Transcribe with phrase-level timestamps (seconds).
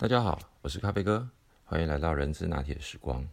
[0.00, 1.28] 大家好，我是咖啡哥，
[1.64, 3.28] 欢迎来到人资拿铁时光。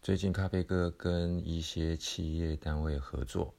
[0.00, 3.54] 最近咖啡哥跟一些企业单位合作，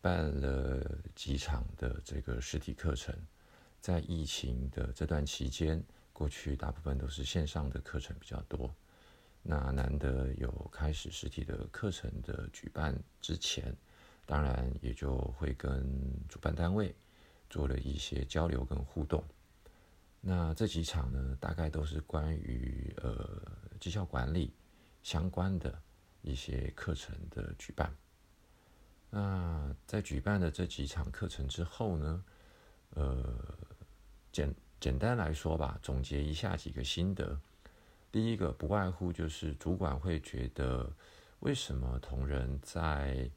[0.00, 3.14] 办了几场的这个实体课程。
[3.80, 5.80] 在疫情的这段期间，
[6.12, 8.68] 过去大部分都是线上的课程比较多。
[9.40, 13.72] 那难得有开始实体的课程的举办之前，
[14.26, 15.86] 当然也就会跟
[16.28, 16.92] 主办单位
[17.48, 19.22] 做了一些交流跟互动。
[20.24, 23.42] 那这几场呢，大概都是关于呃
[23.80, 24.54] 绩效管理
[25.02, 25.76] 相关的
[26.20, 27.92] 一些课程的举办。
[29.10, 32.24] 那在举办的这几场课程之后呢，
[32.90, 33.36] 呃，
[34.30, 37.36] 简简单来说吧，总结一下几个心得。
[38.12, 40.88] 第一个不外乎就是主管会觉得，
[41.40, 43.28] 为什么同仁在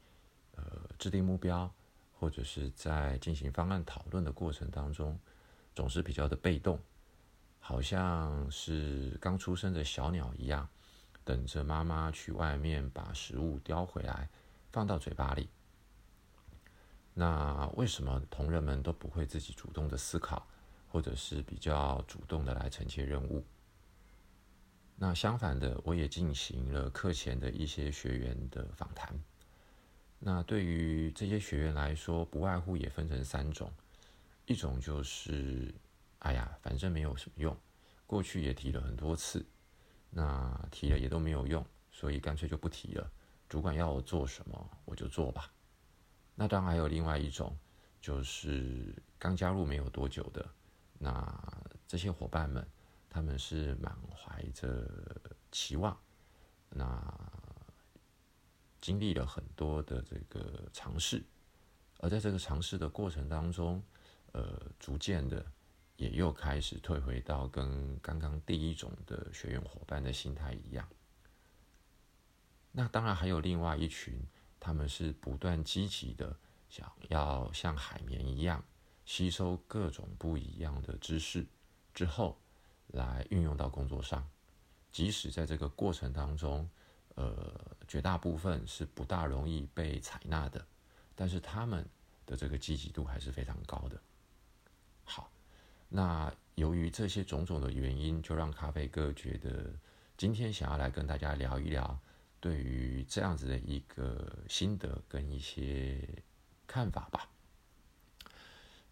[0.54, 0.64] 呃
[1.00, 1.68] 制定目标
[2.16, 5.18] 或者是在进行方案讨论的过程当中。
[5.76, 6.80] 总是比较的被动，
[7.60, 10.66] 好像是刚出生的小鸟一样，
[11.22, 14.30] 等着妈妈去外面把食物叼回来，
[14.72, 15.50] 放到嘴巴里。
[17.12, 20.48] 那为什么同仁们都不会自己主动的思考，
[20.88, 23.44] 或者是比较主动的来承接任务？
[24.96, 29.14] 那相反的，我也进行了课前的一些学员的访谈。
[30.18, 33.70] 那对于这些学员来说，不外乎也分成三种。
[34.46, 35.74] 一种就是，
[36.20, 37.56] 哎呀，反正没有什么用，
[38.06, 39.44] 过去也提了很多次，
[40.08, 43.10] 那提了也都没有用，所以干脆就不提了。
[43.48, 45.52] 主管要我做什么，我就做吧。
[46.36, 47.58] 那当然还有另外一种，
[48.00, 50.48] 就是刚加入没有多久的，
[50.96, 52.64] 那这些伙伴们，
[53.10, 54.88] 他们是满怀着
[55.50, 55.98] 期望，
[56.68, 57.02] 那
[58.80, 61.20] 经历了很多的这个尝试，
[61.98, 63.82] 而在这个尝试的过程当中。
[64.36, 65.42] 呃，逐渐的
[65.96, 70.86] 也又开始退回到跟刚刚第一种的学员伙伴的心态一样。
[72.70, 74.20] 那当然还有另外一群，
[74.60, 76.36] 他们是不断积极的，
[76.68, 78.62] 想要像海绵一样
[79.06, 81.46] 吸收各种不一样的知识，
[81.94, 82.38] 之后
[82.88, 84.28] 来运用到工作上。
[84.92, 86.68] 即使在这个过程当中，
[87.14, 87.58] 呃，
[87.88, 90.62] 绝大部分是不大容易被采纳的，
[91.14, 91.88] 但是他们
[92.26, 93.98] 的这个积极度还是非常高的。
[95.96, 99.72] 那由于这些种种的原因，就让咖啡哥觉得
[100.18, 101.98] 今天想要来跟大家聊一聊
[102.38, 106.06] 对于这样子的一个心得跟一些
[106.66, 107.30] 看法吧。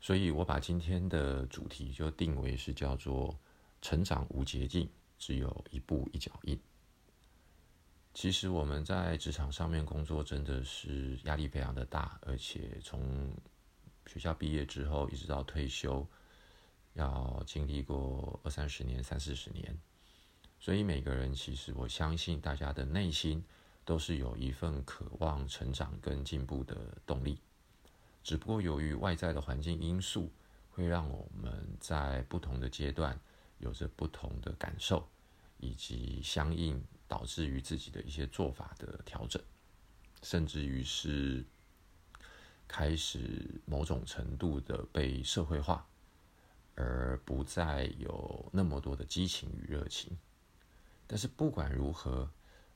[0.00, 3.38] 所以我把今天的主题就定为是叫做
[3.82, 4.88] “成长无捷径，
[5.18, 6.58] 只有一步一脚印”。
[8.14, 13.30] 其实我们在职场上面工作真的是压力非常的大，而且从
[14.06, 16.06] 学校毕业之后，一直到退休，
[16.94, 19.78] 要经历过二三十年、三四十年，
[20.58, 23.44] 所以每个人其实，我相信大家的内心
[23.84, 26.74] 都是有一份渴望成长跟进步的
[27.06, 27.38] 动力。
[28.22, 30.32] 只不过由于外在的环境因素，
[30.70, 33.18] 会让我们在不同的阶段
[33.58, 35.06] 有着不同的感受，
[35.58, 39.42] 以及相应导致于自己的一些做法的调整，
[40.22, 41.44] 甚至于是。
[42.66, 45.86] 开始某种程度的被社会化，
[46.74, 50.16] 而不再有那么多的激情与热情。
[51.06, 52.30] 但是不管如何，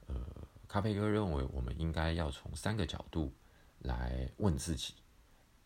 [0.06, 0.24] 呃，
[0.66, 3.32] 咖啡哥认为我们应该要从三个角度
[3.78, 4.94] 来问自己，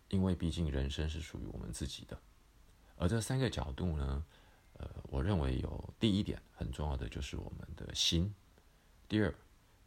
[0.09, 2.19] 因为毕竟人生是属于我们自己的。
[2.97, 4.25] 而这三个角度呢，
[4.75, 8.35] 呃，我认为有第一点很重要的就是我们的心，
[9.09, 9.35] 第二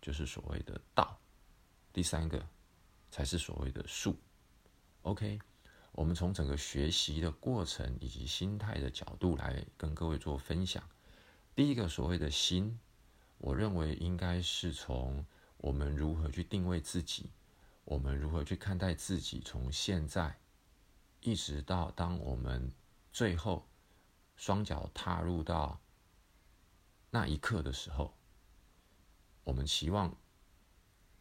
[0.02, 1.18] 就是所谓的道，
[1.94, 2.46] 第三个。
[3.12, 4.14] 才是所谓的术。
[5.04, 5.40] OK，
[5.96, 10.84] 我们从整个学习的过程以及心态的角度来跟各位做分享。
[11.56, 12.78] 第一个所谓的心，
[13.38, 15.26] 我认为应该是从
[15.56, 17.30] 我们如何去定位自己，
[17.86, 20.38] 我们如何去看待自己，从现在
[21.22, 22.70] 一直到当我们
[23.14, 23.66] 最后
[24.36, 25.80] 双脚踏入到
[27.10, 28.14] 那一刻的时候，
[29.46, 30.14] 我们期望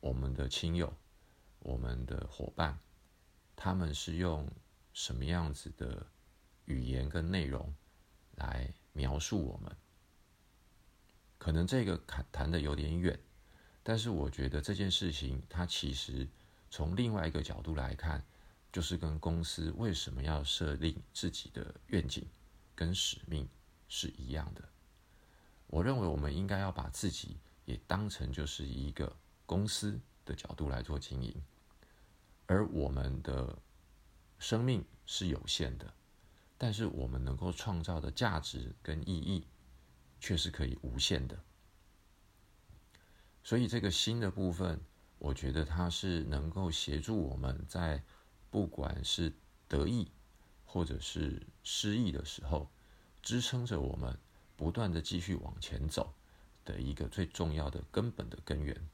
[0.01, 0.93] 我们的亲友。
[1.61, 2.79] 我们的伙伴，
[3.57, 4.47] 他们是用
[4.95, 6.07] 什么样子的
[6.65, 7.75] 语言跟内容
[8.37, 9.77] 来描述我们？
[11.37, 13.19] 可能这个谈谈的有点远，
[13.83, 16.27] 但是我觉得这件事情，它其实
[16.71, 18.25] 从另外一个角度来看，
[18.73, 22.27] 就是跟公司为什么要设立自己的愿景
[22.75, 23.47] 跟使命
[23.89, 24.63] 是一样的。
[25.67, 29.15] 我认为我们应该要把自己也当成就是一个
[29.45, 31.35] 公司的角度来做经营。
[32.47, 33.59] 而我们的
[34.39, 35.95] 生命是有限的，
[36.59, 39.47] 但是我们能够创造的价值跟意义
[40.21, 41.39] 却是可以无限的。
[43.43, 44.81] 所以这个心的部分，
[45.19, 48.03] 我觉得它是能够协助我们在
[48.51, 49.33] 不管是
[49.69, 50.11] 得意
[50.65, 52.71] 或者是失意的时候，
[53.23, 54.19] 支撑着我们
[54.57, 56.15] 不断的继续往前走
[56.65, 58.89] 的一个最重要的根本的根源。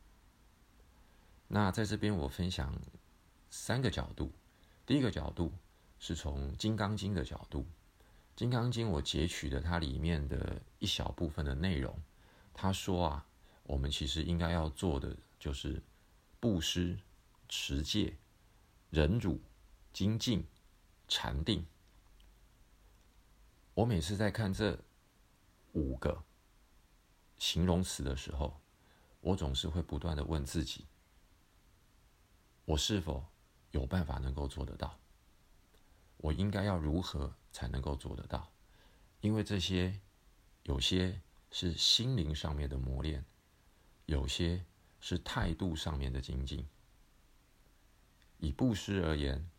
[1.47, 2.81] 那在这边我分享
[3.51, 4.33] 三个角度，
[4.91, 5.53] 第一个角度
[6.01, 7.61] 是从《金刚经》的角度，
[8.35, 11.97] 《金刚经》我截取了它里面的一小部分的内容。
[12.53, 13.27] 他说啊，
[13.63, 15.81] 我们其实应该要做的就是
[16.41, 16.99] 布施、
[17.49, 18.17] 持戒、
[18.91, 19.41] 忍辱、
[19.93, 20.45] 精进、
[21.07, 21.65] 禅定。
[23.75, 24.77] 我每次在看这
[25.73, 26.25] 五个
[27.39, 28.61] 形容词的时候，
[29.21, 30.85] 我总是会不断的问自己。
[32.65, 33.25] 我是否
[33.71, 34.99] 有办法能够做得到？
[36.17, 38.51] 我应该要如何才能够做得到？
[39.21, 40.01] 因为这些
[40.65, 41.21] 有些
[41.51, 43.25] 是心灵上面的磨练，
[44.07, 44.65] 有些
[45.01, 46.67] 是态度上面的精进。
[48.39, 49.51] 以布施而言，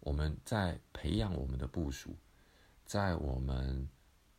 [0.00, 2.16] 我们在培养我们的部署，
[2.84, 3.88] 在我们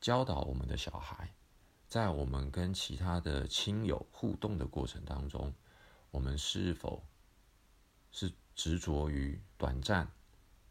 [0.01, 1.33] 教导我们的小孩，
[1.87, 5.53] 在我们跟其他的亲友互动的过程当中，
[6.11, 7.03] 我们是否？
[8.11, 10.11] 是执着于短暂、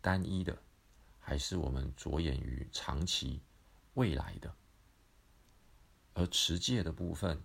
[0.01, 0.57] 单一的，
[1.19, 3.41] 还是我们着眼于长期、
[3.95, 4.55] 未来的？
[6.15, 7.43] 而持戒的部分，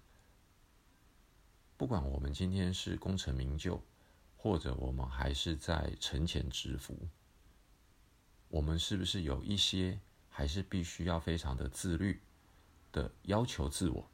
[1.78, 3.82] 不管我们今天是功成名就，
[4.36, 7.08] 或者我们还是在沉潜蛰伏，
[8.50, 10.00] 我们是不是有一些
[10.30, 12.22] 还是必须要非常的自律
[12.92, 14.10] 的要求自我？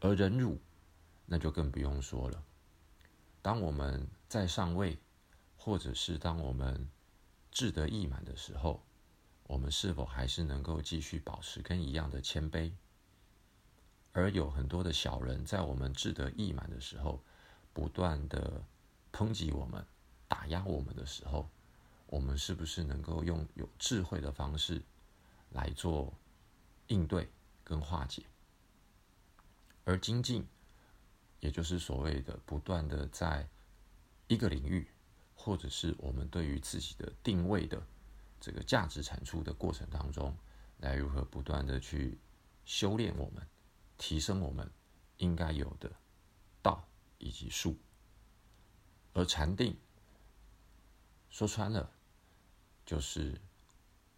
[0.00, 0.60] 而忍辱，
[1.26, 2.44] 那就更不用说了。
[3.42, 4.96] 当我们在上位，
[5.56, 6.88] 或者是当我们
[7.50, 8.82] 志得意满的时候，
[9.42, 12.72] 我们是否还是能够继续保持跟一样的谦卑？
[14.12, 17.20] 而有很多的小人在我们志得意满的时候，
[17.72, 18.62] 不断的
[19.12, 19.84] 抨击我们、
[20.28, 21.48] 打压我们的时候，
[22.06, 24.80] 我们是不是能够用有智慧的方式
[25.50, 26.14] 来做
[26.86, 27.28] 应对
[27.64, 28.24] 跟化解？
[29.84, 30.46] 而精进。
[31.42, 33.48] 也就是所谓的不断的在
[34.28, 34.86] 一个领域，
[35.34, 37.84] 或者是我们对于自己的定位的
[38.40, 40.32] 这个价值产出的过程当中，
[40.78, 42.16] 来如何不断的去
[42.64, 43.44] 修炼我们，
[43.98, 44.70] 提升我们
[45.16, 45.90] 应该有的
[46.62, 46.86] 道
[47.18, 47.76] 以及术。
[49.12, 49.76] 而禅定
[51.28, 51.90] 说穿了，
[52.86, 53.36] 就是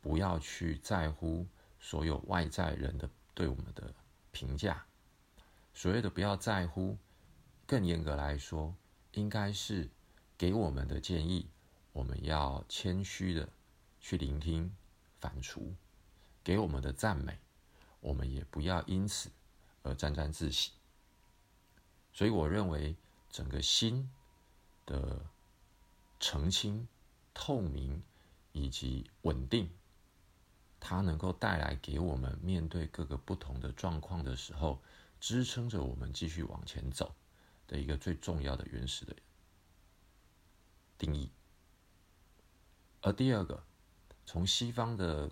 [0.03, 1.47] 不要去在乎
[1.81, 3.95] 所有外在人的对我们的
[4.31, 4.85] 评价，
[5.73, 6.99] 所谓的不要在乎。
[7.67, 8.75] 更严格来说，
[9.13, 9.89] 应该是
[10.37, 11.49] 给我们的建议，
[11.93, 13.49] 我们要谦虚的
[14.01, 14.75] 去聆听、
[15.21, 15.75] 反刍；
[16.43, 17.39] 给我们的赞美，
[18.01, 19.31] 我们也不要因此
[19.83, 20.73] 而沾沾自喜。
[22.13, 22.97] 所以，我认为
[23.31, 24.11] 整个心
[24.87, 25.25] 的
[26.21, 26.87] 澄清、
[27.33, 28.03] 透明
[28.53, 29.71] 以及稳定，
[30.79, 34.81] 它能够带来给我们面对各个不同的状况的时候，
[35.19, 37.15] 支撑着我们继续往前走。
[37.75, 39.17] 的一个最重要的原始的
[40.97, 41.29] 定义，
[43.01, 43.65] 而第二个，
[44.25, 45.29] 从西方的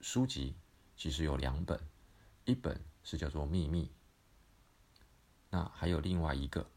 [0.00, 0.56] 书籍
[0.96, 1.80] 其实有两本，
[2.46, 3.86] 一本是叫做《秘密》，
[5.50, 6.68] 那还有另外一个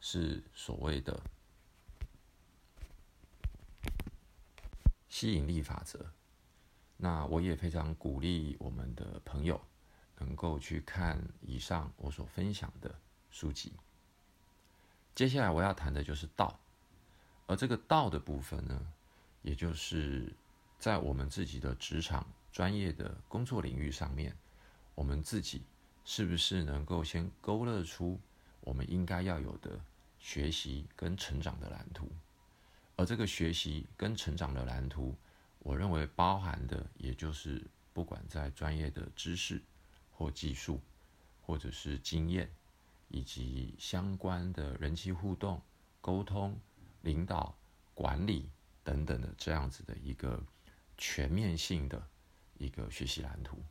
[0.00, 1.22] 是所谓的
[5.08, 6.12] 吸引力法则。
[6.96, 9.60] 那我也非常鼓励我们的朋友
[10.16, 13.72] 能够去看以上我所分享的书籍。
[15.18, 16.60] 接下来我要谈的就是道，
[17.48, 18.92] 而这个道的部分呢，
[19.42, 20.32] 也就是
[20.78, 24.36] 在我们自己的职场专业的工作领域上面，
[24.94, 25.64] 我们自己
[26.04, 28.20] 是不是能够先勾勒出
[28.60, 29.80] 我们应该要有的
[30.20, 32.08] 学习跟成长的蓝图？
[32.94, 35.16] 而这个学习跟成长的蓝图，
[35.58, 39.60] 我认为包含的也就是不管在专业的知识
[40.12, 40.80] 或技术，
[41.42, 42.48] 或者是经验。
[43.08, 45.60] 以及相关的人际互动、
[46.00, 46.58] 沟通、
[47.00, 47.56] 领导、
[47.94, 48.50] 管理
[48.84, 50.42] 等等的这样子的一个
[50.96, 52.06] 全面性的
[52.58, 53.62] 一个学习蓝图。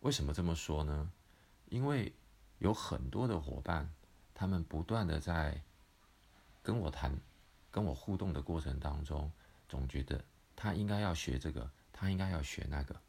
[0.00, 1.10] 为什么这么说呢？
[1.70, 2.14] 因为
[2.58, 3.92] 有很多的伙伴，
[4.34, 5.62] 他们不断的在
[6.62, 7.18] 跟我谈、
[7.70, 9.32] 跟我互动的过程当中，
[9.68, 13.00] 总觉得他应该要学这个，他应该要学那个。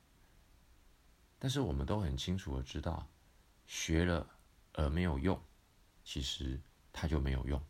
[1.37, 3.05] 但是我们都很清楚的知道，
[3.67, 4.25] 学了。
[4.73, 5.41] 而没有用，
[6.03, 6.59] 其实
[6.91, 7.61] 它就没有用。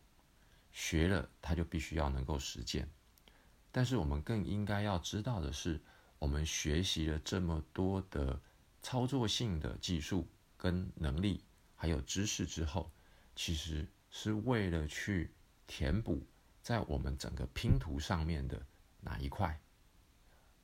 [0.71, 2.89] 学了，它就必须要能够实践。
[3.71, 5.81] 但是我们更应该要知道的是，
[6.17, 8.39] 我们学习了这么多的
[8.81, 10.27] 操作性的技术
[10.57, 11.43] 跟能力，
[11.75, 12.91] 还有知识之后，
[13.35, 15.31] 其实是为了去
[15.67, 16.25] 填补
[16.61, 18.65] 在我们整个拼图上面的
[19.01, 19.59] 哪一块，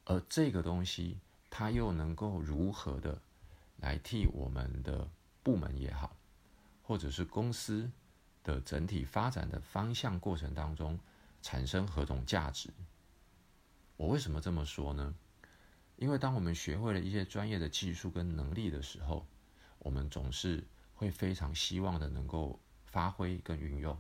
[0.05, 3.21] 而这个东西它又能够如何的
[3.77, 5.09] 来替我们的
[5.43, 6.14] 部门也好，
[6.87, 7.89] 或者是公司
[8.43, 10.99] 的整体发展的方向过程当中
[11.41, 12.69] 产生何种价值？
[13.97, 15.15] 我为什么这么说呢？
[15.95, 19.25] 因为当我们学会了一些专业的技术跟能力的时候，
[19.79, 20.63] 我们总是
[20.93, 23.97] 会非常希望的能够发挥跟运用。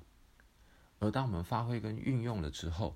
[0.99, 2.95] 而当我们发挥跟运用了之后，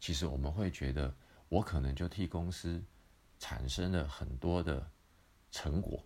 [0.00, 1.14] 其实我们会觉得，
[1.48, 2.82] 我可能就替公司
[3.38, 4.90] 产生了很多的
[5.52, 6.04] 成果。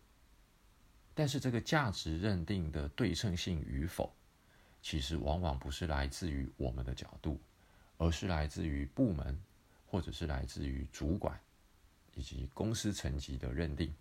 [1.14, 4.12] 但是这个价值认定的对称性与否，
[4.82, 7.40] 其实往往不是来自于我们的角度，
[7.96, 9.38] 而是来自于部门，
[9.86, 11.38] 或者是来自于主管。
[12.16, 13.92] 以及公司层级的认定，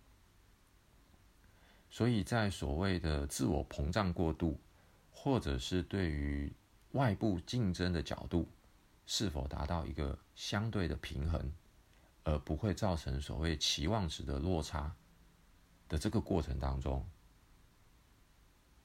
[1.90, 4.56] 所以在所谓的自我膨胀过度，
[5.10, 6.52] 或者是对于
[6.92, 8.48] 外部竞争的角度，
[9.04, 11.52] 是否达到一个相对的平衡，
[12.22, 14.94] 而不会造成所谓期望值的落差
[15.88, 17.06] 的这个过程当中，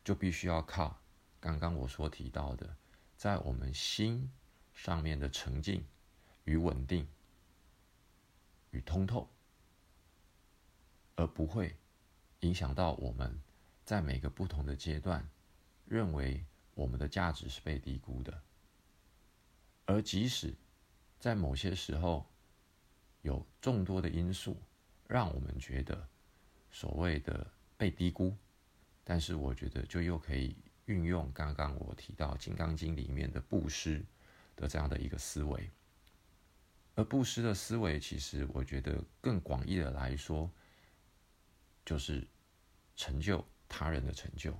[0.03, 0.99] 就必须要靠
[1.39, 2.75] 刚刚我所提到的，
[3.17, 4.31] 在我们心
[4.73, 5.85] 上面的沉静
[6.43, 7.07] 与稳定。
[8.71, 9.27] 与通透，
[11.15, 11.75] 而不会
[12.41, 13.41] 影响到我们
[13.83, 15.27] 在每个不同的阶段
[15.85, 18.43] 认为我们的价值是被低估的。
[19.87, 20.53] 而即使
[21.19, 22.29] 在某些时候
[23.23, 24.61] 有众多的因素
[25.07, 26.07] 让我们觉得
[26.71, 27.45] 所谓的
[27.77, 28.35] 被低估，
[29.03, 34.03] 但是我觉得就又可以运用刚刚我提到《金刚经》里面的布施
[34.55, 35.69] 的这样的一个思维。
[36.95, 40.51] 而布施的思维，其实我觉得更广义的来说，
[41.85, 42.27] 就是
[42.95, 44.57] 成就他人的成就。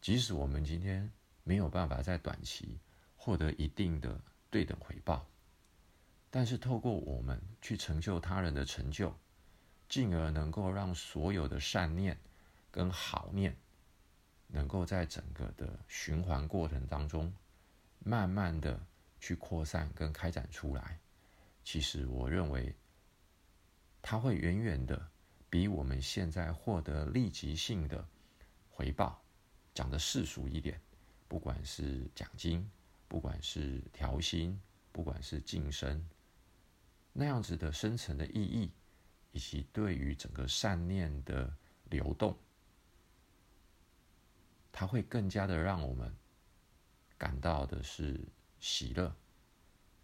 [0.00, 1.10] 即使我们今天
[1.42, 2.78] 没有办法在短期
[3.16, 4.18] 获得一定的
[4.50, 5.26] 对等回报，
[6.30, 9.14] 但是透过我们去成就他人的成就，
[9.88, 12.18] 进而能够让所有的善念
[12.70, 13.56] 跟好念，
[14.46, 17.32] 能够在整个的循环过程当中，
[17.98, 18.80] 慢慢的。
[19.20, 21.00] 去扩散跟开展出来，
[21.64, 22.74] 其实我认为，
[24.02, 25.08] 它会远远的
[25.48, 28.06] 比我们现在获得立即性的
[28.68, 29.18] 回报
[29.72, 30.78] 讲的世俗一点，
[31.26, 32.70] 不管是奖金，
[33.08, 34.60] 不管是调薪，
[34.92, 36.06] 不管是晋升，
[37.14, 38.70] 那样子的深层的意义，
[39.34, 41.54] 以及对于整个善念的
[41.90, 42.34] 流动，
[44.72, 46.10] 它会更加的让我们
[47.18, 48.18] 感到的是。
[48.60, 49.14] 喜乐，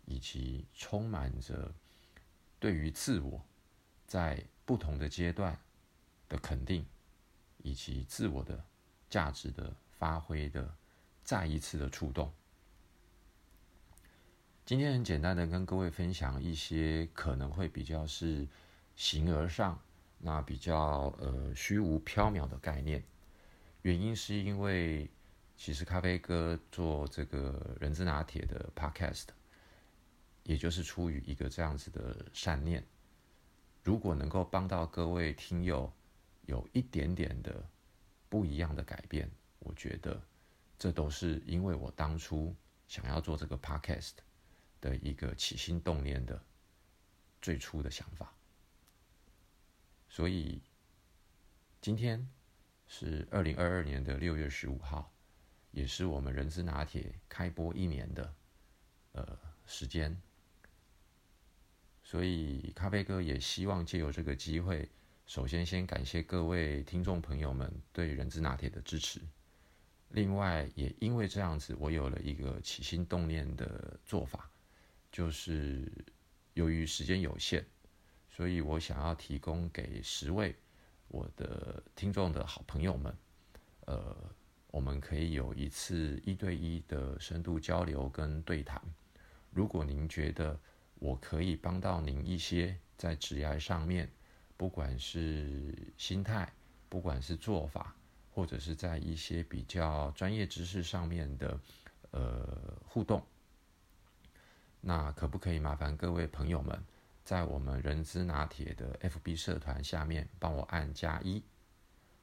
[0.04, 1.72] 以及充满着
[2.58, 3.42] 对于自我
[4.06, 5.58] 在不同的阶段
[6.28, 6.84] 的肯定，
[7.62, 8.62] 以及自我的
[9.08, 10.76] 价值的发挥的
[11.25, 12.30] 再一次的触动。
[14.66, 18.46] 今天很简单的跟各位分享一些可能会比较是
[18.97, 19.80] 形而上，
[20.18, 23.04] 那比较呃虚无缥缈的概念，
[23.82, 25.11] 原因是因为。
[25.62, 29.26] 其实咖啡哥做这个人之拿铁的 podcast，
[30.42, 32.82] 也就是出于一个这样子的善念，
[33.82, 35.92] 如果能够帮到各位听友
[36.47, 37.62] 有一点点的
[38.30, 40.18] 不一样的改变，我觉得
[40.78, 42.56] 这都是因为我当初
[42.88, 44.12] 想要做这个 podcast
[44.80, 46.42] 的一个起心动念的
[47.42, 48.32] 最初的想法。
[50.10, 50.60] 所以
[51.80, 52.28] 今天
[52.86, 55.10] 是二零二二年的六月十五号。
[55.72, 58.34] 也是我们人之拿铁开播一年的
[59.12, 60.20] 呃时间，
[62.02, 64.90] 所以咖啡哥也希望借由这个机会，
[65.26, 69.20] 首先先感谢各位听众朋友们对人之拿铁的支持。
[70.08, 74.50] 另外，也因为这样子，我有了一个起心动念的做法，
[75.12, 75.88] 就是
[76.54, 77.64] 由于时间有限，
[78.30, 80.54] 所以我想要提供给十位
[81.08, 83.14] 我的听众的好朋友们，
[83.87, 84.16] 呃。
[84.72, 88.80] 我们可以有一次一对一的深度交流跟对谈。
[89.50, 90.56] 如果您觉得
[91.00, 94.08] 我可以帮到您一些在职业上面，
[94.56, 96.52] 不管是心态，
[96.88, 97.96] 不管是做法，
[98.32, 101.60] 或者是在一些比较专业知识上面的
[102.12, 103.20] 呃互动，
[104.80, 106.80] 那可不可以麻烦各位朋友们
[107.30, 111.40] 在我们人资拿铁的 FB 社团下面帮我按加一，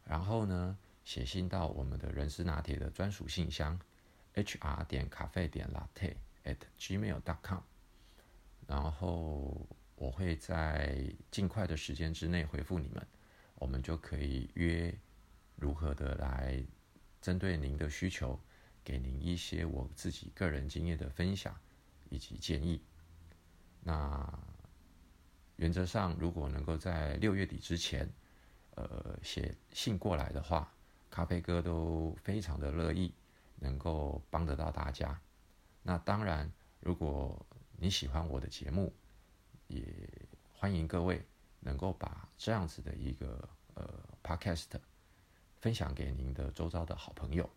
[0.03, 0.77] 然后呢？
[1.05, 3.79] 写信到我们的人资拿铁的专属信箱
[4.33, 7.61] ，hr 点咖啡点 latte at gmail dot com，
[8.67, 13.07] 然后我会在尽快的时间之内回复你们，
[13.55, 14.93] 我们就可以约
[15.55, 16.61] 如何的来
[17.21, 18.37] 针对您的需求，
[18.83, 21.57] 给您一些我自己个人经验的分享
[22.09, 22.83] 以及建议。
[23.79, 24.37] 那
[25.57, 28.09] 原则上，如果能够在六月底之前，
[28.75, 30.71] 呃，写信过来的话，
[31.09, 33.13] 咖啡哥都非常的乐意
[33.59, 35.19] 能够帮得到大家。
[35.83, 37.43] 那当然，如果
[37.75, 38.93] 你喜欢我的节目，
[39.67, 39.83] 也
[40.53, 41.25] 欢迎各位
[41.59, 43.87] 能够把这样子的一个呃
[44.23, 44.65] podcast
[45.59, 47.49] 分享给您的周遭的好朋友。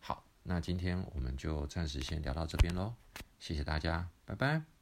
[0.00, 2.94] 好，那今天我们就暂时先聊到这边喽，
[3.38, 4.81] 谢谢大家，拜拜。